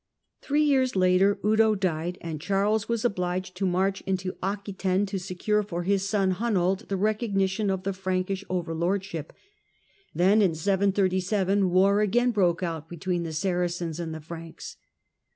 Three 0.41 0.63
years 0.63 0.95
later 0.95 1.37
Eudo 1.43 1.79
died, 1.79 2.17
and 2.21 2.41
Charles 2.41 2.89
was 2.89 3.05
obliged 3.05 3.55
to 3.57 3.67
march 3.67 4.01
into 4.07 4.35
Aquetaine 4.41 5.05
to 5.05 5.19
secure 5.19 5.61
from 5.61 5.83
his 5.83 6.09
son 6.09 6.31
Hunold 6.31 6.87
the 6.87 6.97
recognition 6.97 7.69
of 7.69 7.83
the 7.83 7.93
Frank 7.93 8.31
overlordship. 8.49 9.31
Then 10.11 10.39
in£ 10.41 10.55
737 10.55 11.69
war 11.69 12.01
again 12.01 12.31
broke 12.31 12.63
out 12.63 12.89
between 12.89 13.21
the 13.21 13.31
Saracens 13.31 13.99
and 13.99 14.11
the 14.11 14.21
Franks. 14.21 14.75